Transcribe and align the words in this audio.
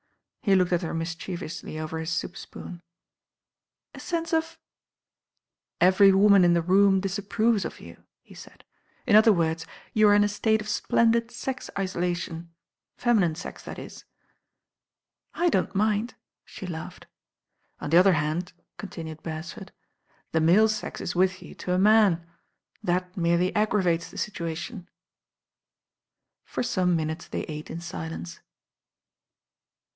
He 0.43 0.55
looked 0.55 0.73
at 0.73 0.81
her 0.81 0.95
mischievously 0.95 1.77
over 1.79 1.99
his 1.99 2.09
soup 2.09 2.35
spoon. 2.35 2.81
I> 3.93 3.99
THE 3.99 3.99
DANGER 3.99 3.99
LINE 3.99 3.99
to7' 3.99 3.99
"A 3.99 3.99
sense 3.99 4.33
of?'» 4.33 4.59
"Every 5.79 6.11
woman 6.11 6.43
in 6.43 6.53
the 6.53 6.63
room 6.63 6.99
disapproves 6.99 7.63
of 7.63 7.79
you,"' 7.79 8.03
he 8.23 8.33
said. 8.33 8.63
"In 9.05 9.15
other 9.15 9.31
words, 9.31 9.67
you 9.93 10.07
arc 10.07 10.15
in 10.15 10.23
a 10.23 10.27
state 10.27 10.59
of 10.59 10.67
splendid 10.67 11.29
sex 11.29 11.69
isolation, 11.77 12.49
feminine 12.97 13.35
sex 13.35 13.61
that 13.61 13.77
is." 13.77 14.03
'•I 15.35 15.51
don't 15.51 15.75
mind," 15.75 16.15
she 16.43 16.65
laughed. 16.65 17.05
"On 17.79 17.91
the 17.91 17.97
other 17.97 18.13
hand," 18.13 18.53
continued 18.77 19.21
Beresford, 19.21 19.71
"the 20.31 20.41
male 20.41 20.67
sex 20.67 20.99
is 20.99 21.13
with 21.15 21.43
you 21.43 21.53
to 21.53 21.73
a 21.73 21.77
man. 21.79 22.25
That 22.81 23.15
merely 23.15 23.55
ag 23.55 23.69
gravates 23.69 24.09
the 24.09 24.17
situation." 24.17 24.89
For 26.43 26.63
some 26.63 26.97
liiinutes 26.97 27.29
they 27.29 27.41
ate 27.43 27.69
in 27.69 27.79
silence. 27.79 28.39